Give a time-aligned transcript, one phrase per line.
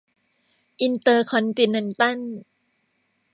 [0.81, 2.19] อินเตอร์คอนติเนนตัล